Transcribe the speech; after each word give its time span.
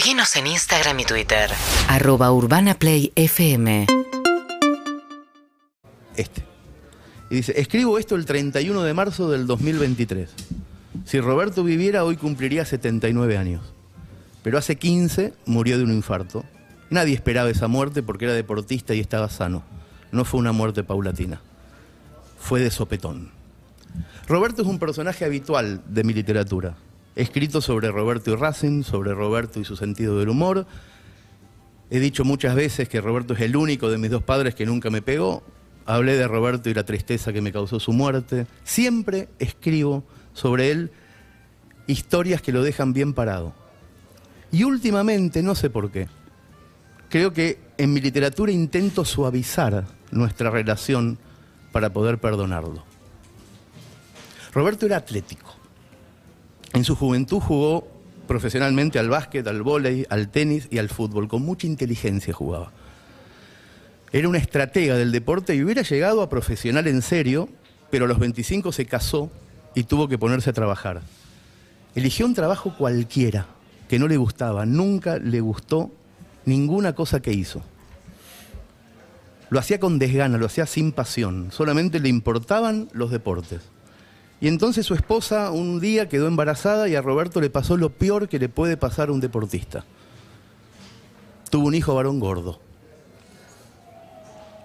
Seguinos 0.00 0.34
en 0.36 0.46
Instagram 0.46 0.98
y 1.00 1.04
Twitter. 1.04 1.50
Arroba 1.86 2.32
Urbana 2.32 2.72
Play 2.72 3.12
FM. 3.16 3.86
Este. 6.16 6.42
Y 7.28 7.34
dice, 7.34 7.60
escribo 7.60 7.98
esto 7.98 8.14
el 8.14 8.24
31 8.24 8.82
de 8.82 8.94
marzo 8.94 9.30
del 9.30 9.46
2023. 9.46 10.30
Si 11.04 11.20
Roberto 11.20 11.64
viviera, 11.64 12.04
hoy 12.04 12.16
cumpliría 12.16 12.64
79 12.64 13.36
años. 13.36 13.74
Pero 14.42 14.56
hace 14.56 14.76
15 14.76 15.34
murió 15.44 15.76
de 15.76 15.84
un 15.84 15.92
infarto. 15.92 16.46
Nadie 16.88 17.14
esperaba 17.14 17.50
esa 17.50 17.68
muerte 17.68 18.02
porque 18.02 18.24
era 18.24 18.32
deportista 18.32 18.94
y 18.94 19.00
estaba 19.00 19.28
sano. 19.28 19.62
No 20.12 20.24
fue 20.24 20.40
una 20.40 20.52
muerte 20.52 20.82
paulatina. 20.82 21.42
Fue 22.38 22.60
de 22.60 22.70
sopetón. 22.70 23.32
Roberto 24.26 24.62
es 24.62 24.68
un 24.68 24.78
personaje 24.78 25.26
habitual 25.26 25.82
de 25.86 26.04
mi 26.04 26.14
literatura. 26.14 26.74
Escrito 27.16 27.60
sobre 27.60 27.90
Roberto 27.90 28.30
y 28.30 28.36
Racing, 28.36 28.82
sobre 28.82 29.12
Roberto 29.14 29.60
y 29.60 29.64
su 29.64 29.76
sentido 29.76 30.18
del 30.18 30.28
humor. 30.28 30.66
He 31.90 31.98
dicho 31.98 32.24
muchas 32.24 32.54
veces 32.54 32.88
que 32.88 33.00
Roberto 33.00 33.34
es 33.34 33.40
el 33.40 33.56
único 33.56 33.90
de 33.90 33.98
mis 33.98 34.10
dos 34.10 34.22
padres 34.22 34.54
que 34.54 34.66
nunca 34.66 34.90
me 34.90 35.02
pegó. 35.02 35.42
Hablé 35.86 36.16
de 36.16 36.28
Roberto 36.28 36.70
y 36.70 36.74
la 36.74 36.84
tristeza 36.84 37.32
que 37.32 37.40
me 37.40 37.52
causó 37.52 37.80
su 37.80 37.92
muerte. 37.92 38.46
Siempre 38.62 39.28
escribo 39.40 40.04
sobre 40.34 40.70
él 40.70 40.92
historias 41.88 42.42
que 42.42 42.52
lo 42.52 42.62
dejan 42.62 42.92
bien 42.92 43.12
parado. 43.12 43.54
Y 44.52 44.64
últimamente, 44.64 45.42
no 45.42 45.54
sé 45.54 45.68
por 45.68 45.90
qué, 45.90 46.08
creo 47.08 47.32
que 47.32 47.58
en 47.76 47.92
mi 47.92 48.00
literatura 48.00 48.52
intento 48.52 49.04
suavizar 49.04 49.86
nuestra 50.12 50.50
relación 50.50 51.18
para 51.72 51.90
poder 51.92 52.18
perdonarlo. 52.18 52.84
Roberto 54.52 54.86
era 54.86 54.96
atlético. 54.96 55.59
En 56.72 56.84
su 56.84 56.94
juventud 56.94 57.40
jugó 57.40 57.86
profesionalmente 58.28 58.98
al 58.98 59.08
básquet, 59.08 59.46
al 59.46 59.62
vóley, 59.62 60.06
al 60.08 60.28
tenis 60.28 60.68
y 60.70 60.78
al 60.78 60.88
fútbol. 60.88 61.26
Con 61.26 61.42
mucha 61.42 61.66
inteligencia 61.66 62.32
jugaba. 62.32 62.70
Era 64.12 64.28
una 64.28 64.38
estratega 64.38 64.96
del 64.96 65.12
deporte 65.12 65.54
y 65.54 65.62
hubiera 65.62 65.82
llegado 65.82 66.22
a 66.22 66.28
profesional 66.28 66.86
en 66.86 67.02
serio, 67.02 67.48
pero 67.90 68.04
a 68.04 68.08
los 68.08 68.18
25 68.18 68.72
se 68.72 68.86
casó 68.86 69.30
y 69.74 69.84
tuvo 69.84 70.08
que 70.08 70.18
ponerse 70.18 70.50
a 70.50 70.52
trabajar. 70.52 71.00
Eligió 71.94 72.26
un 72.26 72.34
trabajo 72.34 72.74
cualquiera 72.76 73.46
que 73.88 73.98
no 73.98 74.06
le 74.06 74.16
gustaba, 74.16 74.66
nunca 74.66 75.18
le 75.18 75.40
gustó 75.40 75.90
ninguna 76.44 76.94
cosa 76.94 77.20
que 77.20 77.32
hizo. 77.32 77.62
Lo 79.48 79.58
hacía 79.58 79.80
con 79.80 79.98
desgana, 79.98 80.38
lo 80.38 80.46
hacía 80.46 80.66
sin 80.66 80.92
pasión, 80.92 81.50
solamente 81.50 81.98
le 81.98 82.08
importaban 82.08 82.88
los 82.92 83.10
deportes. 83.10 83.62
Y 84.40 84.48
entonces 84.48 84.86
su 84.86 84.94
esposa 84.94 85.50
un 85.50 85.80
día 85.80 86.08
quedó 86.08 86.26
embarazada 86.26 86.88
y 86.88 86.94
a 86.94 87.02
Roberto 87.02 87.40
le 87.40 87.50
pasó 87.50 87.76
lo 87.76 87.90
peor 87.90 88.28
que 88.28 88.38
le 88.38 88.48
puede 88.48 88.78
pasar 88.78 89.10
a 89.10 89.12
un 89.12 89.20
deportista. 89.20 89.84
Tuvo 91.50 91.66
un 91.66 91.74
hijo 91.74 91.94
varón 91.94 92.20
gordo. 92.20 92.58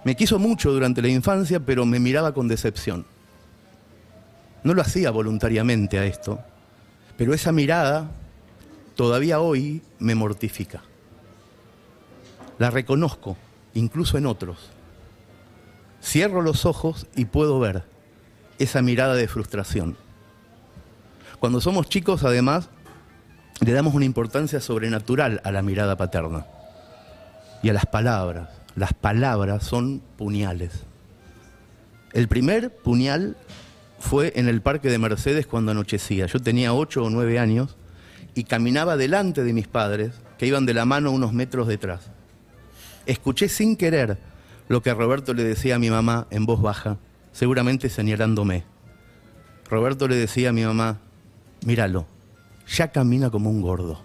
Me 0.05 0.15
quiso 0.15 0.39
mucho 0.39 0.71
durante 0.71 1.01
la 1.01 1.09
infancia, 1.09 1.59
pero 1.59 1.85
me 1.85 1.99
miraba 1.99 2.33
con 2.33 2.47
decepción. 2.47 3.05
No 4.63 4.73
lo 4.73 4.81
hacía 4.81 5.11
voluntariamente 5.11 5.99
a 5.99 6.05
esto, 6.05 6.39
pero 7.17 7.33
esa 7.33 7.51
mirada 7.51 8.09
todavía 8.95 9.41
hoy 9.41 9.81
me 9.99 10.15
mortifica. 10.15 10.83
La 12.59 12.69
reconozco, 12.69 13.35
incluso 13.73 14.17
en 14.17 14.25
otros. 14.25 14.69
Cierro 16.01 16.41
los 16.41 16.65
ojos 16.65 17.07
y 17.15 17.25
puedo 17.25 17.59
ver 17.59 17.94
esa 18.59 18.81
mirada 18.81 19.15
de 19.15 19.27
frustración. 19.27 19.97
Cuando 21.39 21.61
somos 21.61 21.89
chicos, 21.89 22.23
además, 22.23 22.69
le 23.59 23.71
damos 23.71 23.93
una 23.93 24.05
importancia 24.05 24.59
sobrenatural 24.59 25.41
a 25.43 25.51
la 25.51 25.61
mirada 25.61 25.95
paterna 25.95 26.45
y 27.61 27.69
a 27.69 27.73
las 27.73 27.85
palabras. 27.85 28.49
Las 28.75 28.93
palabras 28.93 29.63
son 29.63 30.01
puñales. 30.17 30.71
El 32.13 32.27
primer 32.27 32.75
puñal 32.75 33.37
fue 33.99 34.33
en 34.35 34.47
el 34.47 34.61
parque 34.61 34.89
de 34.89 34.97
Mercedes 34.97 35.47
cuando 35.47 35.71
anochecía. 35.71 36.27
Yo 36.27 36.39
tenía 36.39 36.73
ocho 36.73 37.03
o 37.03 37.09
nueve 37.09 37.39
años 37.39 37.75
y 38.33 38.43
caminaba 38.43 38.97
delante 38.97 39.43
de 39.43 39.53
mis 39.53 39.67
padres, 39.67 40.11
que 40.37 40.45
iban 40.45 40.65
de 40.65 40.73
la 40.73 40.85
mano 40.85 41.11
unos 41.11 41.33
metros 41.33 41.67
detrás. 41.67 42.11
Escuché 43.05 43.49
sin 43.49 43.77
querer 43.77 44.17
lo 44.67 44.81
que 44.81 44.93
Roberto 44.93 45.33
le 45.33 45.43
decía 45.43 45.75
a 45.75 45.79
mi 45.79 45.89
mamá 45.89 46.27
en 46.29 46.45
voz 46.45 46.61
baja, 46.61 46.97
seguramente 47.35 47.89
señalándome. 47.89 48.63
Roberto 49.69 50.07
le 50.07 50.15
decía 50.15 50.49
a 50.49 50.53
mi 50.53 50.63
mamá, 50.63 50.99
míralo, 51.65 52.05
ya 52.65 52.93
camina 52.93 53.29
como 53.29 53.49
un 53.49 53.61
gordo. 53.61 54.01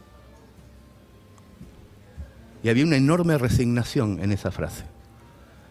Y 2.64 2.70
había 2.70 2.84
una 2.84 2.96
enorme 2.96 3.38
resignación 3.38 4.18
en 4.20 4.32
esa 4.32 4.50
frase, 4.50 4.84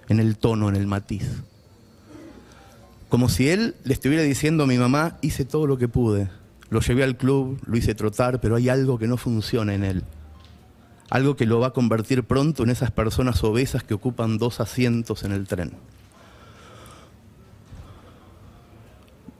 en 0.08 0.22
el 0.22 0.38
tono, 0.38 0.70
en 0.70 0.78
el 0.78 0.88
matiz. 0.88 1.28
Como 3.10 3.28
si 3.28 3.50
él 3.50 3.76
le 3.84 3.94
estuviera 3.94 4.24
diciendo 4.24 4.64
a 4.64 4.68
mi 4.68 4.78
mamá, 4.78 5.18
hice 5.22 5.44
todo 5.44 5.68
lo 5.68 5.78
que 5.78 5.90
pude, 5.90 6.30
lo 6.70 6.80
llevé 6.80 7.04
al 7.04 7.18
club, 7.18 7.60
lo 7.66 7.76
hice 7.76 7.94
trotar, 7.94 8.40
pero 8.40 8.56
hay 8.56 8.70
algo 8.70 8.98
que 8.98 9.08
no 9.08 9.18
funciona 9.18 9.74
en 9.74 9.84
él. 9.84 10.04
Algo 11.10 11.36
que 11.36 11.46
lo 11.46 11.60
va 11.60 11.68
a 11.68 11.74
convertir 11.74 12.24
pronto 12.24 12.64
en 12.64 12.70
esas 12.70 12.92
personas 12.92 13.44
obesas 13.44 13.84
que 13.84 13.96
ocupan 13.96 14.38
dos 14.38 14.62
asientos 14.62 15.24
en 15.24 15.34
el 15.34 15.46
tren. 15.46 15.74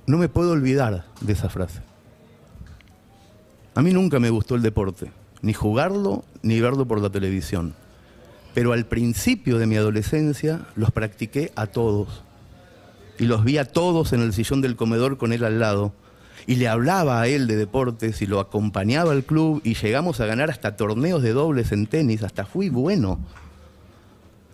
No 0.10 0.18
me 0.18 0.28
puedo 0.28 0.54
olvidar 0.54 1.06
de 1.22 1.34
esa 1.34 1.50
frase. 1.50 1.82
A 3.76 3.84
mí 3.84 3.94
nunca 3.94 4.20
me 4.20 4.32
gustó 4.32 4.56
el 4.56 4.64
deporte, 4.64 5.12
ni 5.44 5.54
jugarlo, 5.54 6.24
ni 6.42 6.60
verlo 6.60 6.88
por 6.88 7.00
la 7.00 7.12
televisión. 7.12 7.76
Pero 8.56 8.74
al 8.74 8.88
principio 8.88 9.60
de 9.60 9.68
mi 9.68 9.76
adolescencia 9.76 10.66
los 10.76 10.90
practiqué 10.90 11.52
a 11.56 11.68
todos. 11.68 12.24
Y 13.20 13.26
los 13.26 13.44
vi 13.44 13.60
a 13.60 13.66
todos 13.66 14.12
en 14.12 14.22
el 14.22 14.34
sillón 14.34 14.62
del 14.62 14.76
comedor 14.76 15.20
con 15.20 15.32
él 15.32 15.44
al 15.44 15.60
lado. 15.60 15.94
Y 16.48 16.56
le 16.56 16.68
hablaba 16.68 17.22
a 17.22 17.28
él 17.28 17.46
de 17.46 17.56
deportes 17.56 18.24
y 18.24 18.26
lo 18.26 18.40
acompañaba 18.40 19.12
al 19.12 19.26
club 19.26 19.62
y 19.64 19.76
llegamos 19.76 20.20
a 20.22 20.26
ganar 20.26 20.50
hasta 20.50 20.76
torneos 20.76 21.22
de 21.22 21.34
dobles 21.34 21.72
en 21.72 21.86
tenis, 21.86 22.24
hasta 22.24 22.48
fui 22.48 22.70
bueno. 22.70 23.20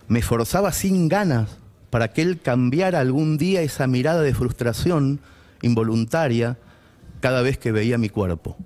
Me 0.06 0.20
forzaba 0.20 0.70
sin 0.72 1.08
ganas 1.08 1.56
para 1.88 2.12
que 2.12 2.20
él 2.20 2.42
cambiara 2.42 3.00
algún 3.00 3.38
día 3.38 3.62
esa 3.62 3.86
mirada 3.86 4.20
de 4.20 4.34
frustración 4.34 5.18
involuntaria 5.62 6.58
cada 7.20 7.42
vez 7.42 7.58
que 7.58 7.72
veía 7.72 7.98
mi 7.98 8.08
cuerpo. 8.08 8.56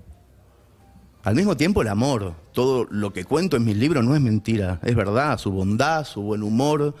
Al 1.23 1.35
mismo 1.35 1.55
tiempo 1.55 1.81
el 1.81 1.87
amor, 1.87 2.33
todo 2.51 2.87
lo 2.89 3.13
que 3.13 3.25
cuento 3.25 3.55
en 3.55 3.63
mis 3.63 3.77
libros 3.77 4.03
no 4.03 4.15
es 4.15 4.21
mentira, 4.21 4.79
es 4.83 4.95
verdad, 4.95 5.37
su 5.37 5.51
bondad, 5.51 6.03
su 6.03 6.21
buen 6.21 6.41
humor, 6.41 6.95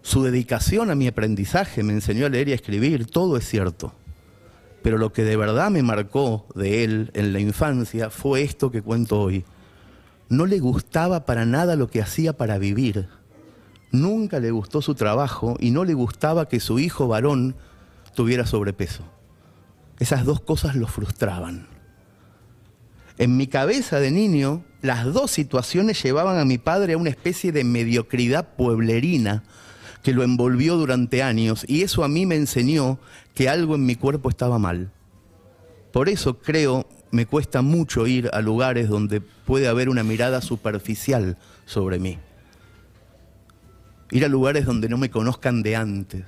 su 0.00 0.22
dedicación 0.22 0.90
a 0.90 0.94
mi 0.94 1.06
aprendizaje, 1.06 1.82
me 1.82 1.92
enseñó 1.92 2.26
a 2.26 2.28
leer 2.30 2.48
y 2.48 2.52
a 2.52 2.54
escribir, 2.54 3.06
todo 3.06 3.36
es 3.36 3.46
cierto. 3.46 3.92
Pero 4.82 4.98
lo 4.98 5.12
que 5.12 5.24
de 5.24 5.36
verdad 5.36 5.70
me 5.70 5.82
marcó 5.82 6.46
de 6.54 6.84
él 6.84 7.10
en 7.12 7.32
la 7.32 7.40
infancia 7.40 8.08
fue 8.08 8.42
esto 8.42 8.70
que 8.70 8.82
cuento 8.82 9.20
hoy. 9.20 9.44
No 10.28 10.46
le 10.46 10.58
gustaba 10.58 11.26
para 11.26 11.44
nada 11.44 11.76
lo 11.76 11.88
que 11.88 12.00
hacía 12.00 12.36
para 12.36 12.56
vivir. 12.56 13.08
Nunca 13.90 14.40
le 14.40 14.50
gustó 14.50 14.80
su 14.80 14.94
trabajo 14.94 15.56
y 15.60 15.72
no 15.72 15.84
le 15.84 15.94
gustaba 15.94 16.48
que 16.48 16.60
su 16.60 16.78
hijo 16.78 17.08
varón 17.08 17.56
tuviera 18.16 18.44
sobrepeso. 18.44 19.04
Esas 20.00 20.24
dos 20.24 20.40
cosas 20.40 20.74
lo 20.74 20.88
frustraban. 20.88 21.68
En 23.18 23.36
mi 23.36 23.46
cabeza 23.46 24.00
de 24.00 24.10
niño, 24.10 24.64
las 24.82 25.04
dos 25.04 25.30
situaciones 25.30 26.02
llevaban 26.02 26.38
a 26.38 26.44
mi 26.44 26.58
padre 26.58 26.94
a 26.94 26.98
una 26.98 27.10
especie 27.10 27.52
de 27.52 27.62
mediocridad 27.62 28.56
pueblerina 28.56 29.44
que 30.02 30.12
lo 30.12 30.22
envolvió 30.22 30.76
durante 30.76 31.22
años 31.22 31.64
y 31.66 31.82
eso 31.82 32.04
a 32.04 32.08
mí 32.08 32.26
me 32.26 32.36
enseñó 32.36 32.98
que 33.34 33.48
algo 33.48 33.74
en 33.74 33.86
mi 33.86 33.94
cuerpo 33.94 34.28
estaba 34.28 34.58
mal. 34.58 34.92
Por 35.92 36.08
eso 36.08 36.38
creo 36.38 36.86
me 37.10 37.26
cuesta 37.26 37.62
mucho 37.62 38.06
ir 38.06 38.28
a 38.32 38.40
lugares 38.40 38.88
donde 38.88 39.20
puede 39.20 39.68
haber 39.68 39.88
una 39.88 40.02
mirada 40.02 40.42
superficial 40.42 41.38
sobre 41.64 41.98
mí. 41.98 42.18
Ir 44.10 44.24
a 44.24 44.28
lugares 44.28 44.66
donde 44.66 44.88
no 44.88 44.98
me 44.98 45.10
conozcan 45.10 45.62
de 45.62 45.74
antes, 45.76 46.24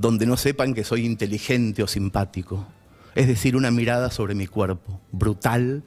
donde 0.00 0.24
no 0.24 0.38
sepan 0.38 0.72
que 0.72 0.82
soy 0.82 1.04
inteligente 1.04 1.82
o 1.82 1.86
simpático. 1.86 2.66
Es 3.14 3.26
decir, 3.26 3.54
una 3.54 3.70
mirada 3.70 4.10
sobre 4.10 4.34
mi 4.34 4.46
cuerpo, 4.46 4.98
brutal 5.12 5.84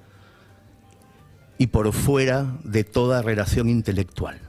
y 1.57 1.67
por 1.67 1.91
fuera 1.93 2.59
de 2.63 2.83
toda 2.83 3.23
relación 3.23 3.69
intelectual. 3.69 4.39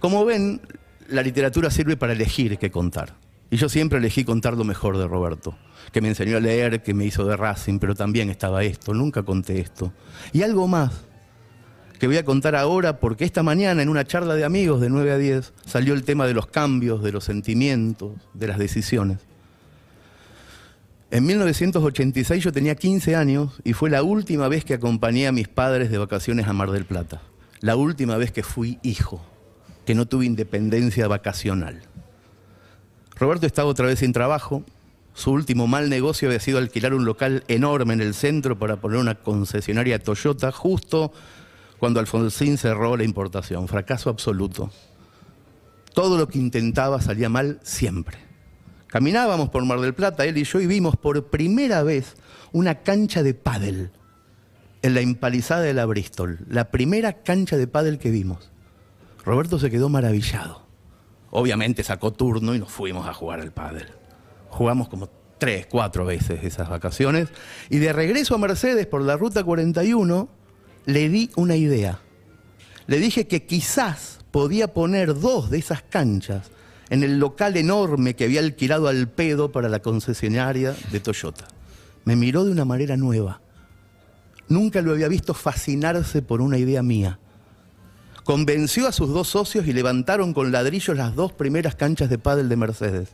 Como 0.00 0.24
ven, 0.24 0.60
la 1.08 1.22
literatura 1.22 1.70
sirve 1.70 1.96
para 1.96 2.14
elegir 2.14 2.58
qué 2.58 2.68
contar. 2.68 3.14
Y 3.48 3.58
yo 3.58 3.68
siempre 3.68 3.98
elegí 3.98 4.24
contar 4.24 4.54
lo 4.54 4.64
mejor 4.64 4.98
de 4.98 5.06
Roberto, 5.06 5.56
que 5.92 6.00
me 6.00 6.08
enseñó 6.08 6.38
a 6.38 6.40
leer, 6.40 6.82
que 6.82 6.94
me 6.94 7.04
hizo 7.04 7.24
de 7.26 7.36
Racing, 7.36 7.78
pero 7.78 7.94
también 7.94 8.28
estaba 8.28 8.64
esto, 8.64 8.92
nunca 8.92 9.22
conté 9.22 9.60
esto. 9.60 9.92
Y 10.32 10.42
algo 10.42 10.66
más, 10.66 11.04
que 11.98 12.06
voy 12.06 12.16
a 12.16 12.24
contar 12.24 12.54
ahora 12.54 12.98
porque 13.00 13.24
esta 13.24 13.42
mañana 13.42 13.82
en 13.82 13.88
una 13.88 14.04
charla 14.04 14.34
de 14.34 14.44
amigos 14.44 14.80
de 14.80 14.90
9 14.90 15.12
a 15.12 15.18
10 15.18 15.52
salió 15.64 15.94
el 15.94 16.04
tema 16.04 16.26
de 16.26 16.34
los 16.34 16.46
cambios, 16.46 17.02
de 17.02 17.12
los 17.12 17.24
sentimientos, 17.24 18.12
de 18.34 18.46
las 18.48 18.58
decisiones. 18.58 19.18
En 21.10 21.24
1986 21.24 22.42
yo 22.42 22.52
tenía 22.52 22.74
15 22.74 23.16
años 23.16 23.52
y 23.64 23.72
fue 23.72 23.90
la 23.90 24.02
última 24.02 24.48
vez 24.48 24.64
que 24.64 24.74
acompañé 24.74 25.26
a 25.26 25.32
mis 25.32 25.48
padres 25.48 25.90
de 25.90 25.98
vacaciones 25.98 26.48
a 26.48 26.52
Mar 26.52 26.70
del 26.70 26.84
Plata. 26.84 27.22
La 27.60 27.76
última 27.76 28.16
vez 28.16 28.32
que 28.32 28.42
fui 28.42 28.78
hijo, 28.82 29.24
que 29.86 29.94
no 29.94 30.06
tuve 30.06 30.26
independencia 30.26 31.08
vacacional. 31.08 31.82
Roberto 33.14 33.46
estaba 33.46 33.70
otra 33.70 33.86
vez 33.86 34.00
sin 34.00 34.12
trabajo. 34.12 34.64
Su 35.14 35.30
último 35.30 35.66
mal 35.66 35.88
negocio 35.88 36.28
había 36.28 36.40
sido 36.40 36.58
alquilar 36.58 36.92
un 36.92 37.06
local 37.06 37.44
enorme 37.48 37.94
en 37.94 38.02
el 38.02 38.12
centro 38.12 38.58
para 38.58 38.76
poner 38.76 38.98
una 38.98 39.14
concesionaria 39.14 39.98
Toyota 39.98 40.52
justo 40.52 41.12
cuando 41.78 42.00
Alfonsín 42.00 42.58
cerró 42.58 42.96
la 42.96 43.04
importación. 43.04 43.68
Fracaso 43.68 44.10
absoluto. 44.10 44.70
Todo 45.94 46.18
lo 46.18 46.28
que 46.28 46.38
intentaba 46.38 47.00
salía 47.00 47.28
mal 47.28 47.60
siempre. 47.62 48.18
Caminábamos 48.86 49.50
por 49.50 49.64
Mar 49.64 49.80
del 49.80 49.94
Plata, 49.94 50.24
él 50.24 50.38
y 50.38 50.44
yo, 50.44 50.60
y 50.60 50.66
vimos 50.66 50.96
por 50.96 51.26
primera 51.26 51.82
vez 51.82 52.14
una 52.52 52.76
cancha 52.76 53.22
de 53.22 53.34
pádel 53.34 53.90
en 54.82 54.94
la 54.94 55.00
empalizada 55.00 55.62
de 55.62 55.74
la 55.74 55.86
Bristol. 55.86 56.38
La 56.48 56.70
primera 56.70 57.22
cancha 57.22 57.56
de 57.56 57.66
pádel 57.66 57.98
que 57.98 58.10
vimos. 58.10 58.50
Roberto 59.24 59.58
se 59.58 59.70
quedó 59.70 59.88
maravillado. 59.88 60.62
Obviamente 61.30 61.82
sacó 61.82 62.12
turno 62.12 62.54
y 62.54 62.58
nos 62.58 62.70
fuimos 62.70 63.06
a 63.06 63.12
jugar 63.12 63.40
al 63.40 63.52
pádel. 63.52 63.88
Jugamos 64.50 64.88
como 64.88 65.08
tres, 65.38 65.66
cuatro 65.66 66.06
veces 66.06 66.44
esas 66.44 66.68
vacaciones. 66.68 67.28
Y 67.68 67.78
de 67.78 67.92
regreso 67.92 68.34
a 68.34 68.38
Mercedes 68.38 68.86
por 68.86 69.02
la 69.02 69.16
Ruta 69.16 69.44
41, 69.44 70.28
le 70.86 71.08
di 71.08 71.30
una 71.36 71.56
idea. 71.56 71.98
Le 72.86 72.98
dije 72.98 73.26
que 73.26 73.44
quizás 73.44 74.20
podía 74.30 74.72
poner 74.72 75.18
dos 75.18 75.50
de 75.50 75.58
esas 75.58 75.82
canchas 75.82 76.50
en 76.88 77.02
el 77.02 77.18
local 77.18 77.56
enorme 77.56 78.14
que 78.14 78.24
había 78.24 78.40
alquilado 78.40 78.86
al 78.86 79.08
pedo 79.08 79.50
para 79.50 79.68
la 79.68 79.80
concesionaria 79.80 80.74
de 80.92 81.00
Toyota. 81.00 81.48
Me 82.04 82.14
miró 82.14 82.44
de 82.44 82.52
una 82.52 82.64
manera 82.64 82.96
nueva. 82.96 83.40
Nunca 84.48 84.80
lo 84.80 84.92
había 84.92 85.08
visto 85.08 85.34
fascinarse 85.34 86.22
por 86.22 86.40
una 86.40 86.58
idea 86.58 86.82
mía. 86.84 87.18
Convenció 88.22 88.86
a 88.86 88.92
sus 88.92 89.08
dos 89.08 89.28
socios 89.28 89.66
y 89.66 89.72
levantaron 89.72 90.32
con 90.32 90.52
ladrillos 90.52 90.96
las 90.96 91.16
dos 91.16 91.32
primeras 91.32 91.74
canchas 91.74 92.08
de 92.08 92.18
pádel 92.18 92.48
de 92.48 92.56
Mercedes. 92.56 93.08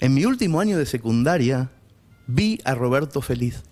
En 0.00 0.12
mi 0.12 0.26
último 0.26 0.60
año 0.60 0.76
de 0.76 0.84
secundaria 0.84 1.70
vi 2.26 2.60
a 2.64 2.74
Roberto 2.74 3.22
feliz. 3.22 3.62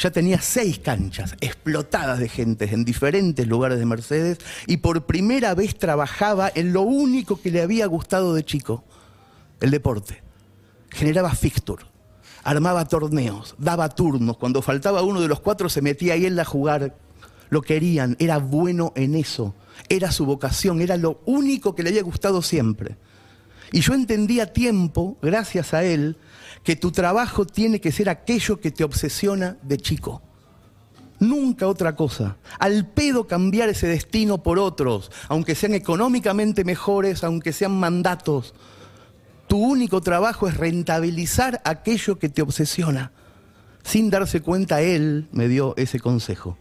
Ya 0.00 0.10
tenía 0.10 0.40
seis 0.40 0.78
canchas 0.78 1.34
explotadas 1.42 2.18
de 2.18 2.30
gente 2.30 2.64
en 2.72 2.86
diferentes 2.86 3.46
lugares 3.46 3.78
de 3.78 3.84
Mercedes 3.84 4.38
y 4.66 4.78
por 4.78 5.04
primera 5.04 5.54
vez 5.54 5.76
trabajaba 5.76 6.50
en 6.54 6.72
lo 6.72 6.80
único 6.80 7.38
que 7.38 7.50
le 7.50 7.60
había 7.60 7.84
gustado 7.84 8.32
de 8.32 8.42
chico, 8.42 8.82
el 9.60 9.70
deporte. 9.70 10.22
Generaba 10.88 11.34
fixture, 11.34 11.84
armaba 12.42 12.88
torneos, 12.88 13.54
daba 13.58 13.90
turnos. 13.90 14.38
Cuando 14.38 14.62
faltaba 14.62 15.02
uno 15.02 15.20
de 15.20 15.28
los 15.28 15.40
cuatro 15.40 15.68
se 15.68 15.82
metía 15.82 16.14
él 16.14 16.40
a 16.40 16.46
jugar. 16.46 16.96
Lo 17.50 17.60
querían, 17.60 18.16
era 18.20 18.38
bueno 18.38 18.94
en 18.96 19.14
eso. 19.14 19.54
Era 19.90 20.12
su 20.12 20.24
vocación, 20.24 20.80
era 20.80 20.96
lo 20.96 21.20
único 21.26 21.74
que 21.74 21.82
le 21.82 21.90
había 21.90 22.02
gustado 22.02 22.40
siempre. 22.40 22.96
Y 23.72 23.80
yo 23.80 23.94
entendí 23.94 24.40
a 24.40 24.52
tiempo, 24.52 25.16
gracias 25.22 25.74
a 25.74 25.84
él, 25.84 26.16
que 26.64 26.76
tu 26.76 26.90
trabajo 26.90 27.46
tiene 27.46 27.80
que 27.80 27.92
ser 27.92 28.08
aquello 28.08 28.60
que 28.60 28.70
te 28.70 28.84
obsesiona 28.84 29.56
de 29.62 29.76
chico. 29.76 30.22
Nunca 31.20 31.68
otra 31.68 31.94
cosa. 31.94 32.38
Al 32.58 32.86
pedo 32.86 33.26
cambiar 33.26 33.68
ese 33.68 33.86
destino 33.86 34.42
por 34.42 34.58
otros, 34.58 35.12
aunque 35.28 35.54
sean 35.54 35.74
económicamente 35.74 36.64
mejores, 36.64 37.22
aunque 37.22 37.52
sean 37.52 37.78
mandatos. 37.78 38.54
Tu 39.46 39.58
único 39.58 40.00
trabajo 40.00 40.48
es 40.48 40.56
rentabilizar 40.56 41.60
aquello 41.64 42.18
que 42.18 42.28
te 42.28 42.40
obsesiona. 42.40 43.12
Sin 43.82 44.08
darse 44.08 44.40
cuenta, 44.40 44.80
él 44.80 45.28
me 45.32 45.48
dio 45.48 45.74
ese 45.76 46.00
consejo. 46.00 46.56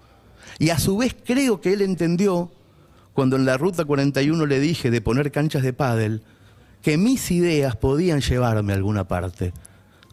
Y 0.57 0.71
a 0.71 0.79
su 0.79 0.97
vez 0.97 1.15
creo 1.23 1.61
que 1.61 1.73
él 1.73 1.81
entendió, 1.81 2.51
cuando 3.13 3.35
en 3.35 3.45
la 3.45 3.57
Ruta 3.57 3.85
41 3.85 4.45
le 4.45 4.59
dije 4.59 4.91
de 4.91 5.01
poner 5.01 5.31
canchas 5.31 5.63
de 5.63 5.73
pádel, 5.73 6.23
que 6.81 6.97
mis 6.97 7.31
ideas 7.31 7.75
podían 7.75 8.21
llevarme 8.21 8.73
a 8.73 8.75
alguna 8.75 9.07
parte, 9.07 9.53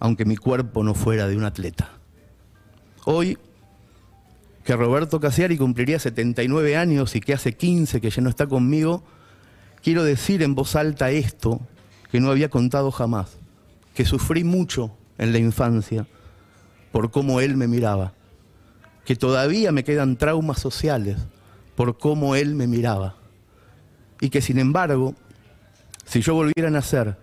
aunque 0.01 0.25
mi 0.25 0.37
cuerpo 0.37 0.83
no 0.83 0.95
fuera 0.95 1.29
de 1.29 1.37
un 1.37 1.45
atleta. 1.45 1.91
Hoy, 3.05 3.39
que 4.65 4.75
Roberto 4.75 5.21
Casiari 5.21 5.57
cumpliría 5.57 5.99
79 5.99 6.77
años 6.77 7.15
y 7.15 7.21
que 7.21 7.35
hace 7.35 7.57
15 7.57 8.01
que 8.01 8.11
ya 8.11 8.21
no 8.21 8.29
está 8.29 8.47
conmigo, 8.47 9.05
quiero 9.83 10.03
decir 10.03 10.43
en 10.43 10.57
voz 10.57 10.75
alta 10.75 11.11
esto 11.11 11.61
que 12.11 12.21
no 12.21 12.31
había 12.31 12.51
contado 12.51 12.91
jamás, 12.91 13.39
que 13.95 14.05
sufrí 14.05 14.43
mucho 14.43 14.91
en 15.19 15.33
la 15.33 15.39
infancia 15.39 16.07
por 16.91 17.11
cómo 17.11 17.41
él 17.41 17.57
me 17.57 17.69
miraba, 17.69 18.13
que 19.05 19.15
todavía 19.15 19.71
me 19.71 19.85
quedan 19.85 20.17
traumas 20.17 20.59
sociales 20.59 21.19
por 21.77 21.99
cómo 21.99 22.35
él 22.35 22.55
me 22.57 22.67
miraba, 22.67 23.17
y 24.21 24.31
que 24.31 24.41
sin 24.41 24.59
embargo 24.59 25.15
si 26.07 26.23
yo 26.23 26.35
volviera 26.35 26.69
a 26.69 26.71
nacer, 26.71 27.17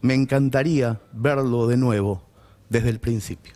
me 0.00 0.14
encantaría 0.14 1.00
verlo 1.12 1.66
de 1.66 1.76
nuevo 1.76 2.22
desde 2.68 2.90
el 2.90 2.98
principio. 2.98 3.54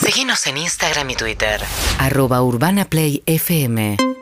Seguinos 0.00 0.46
en 0.46 0.58
Instagram 0.58 1.10
y 1.10 1.14
Twitter. 1.14 1.60
Arroba 1.98 2.42
Urbana 2.42 2.84
Play 2.84 3.22
FM. 3.26 4.13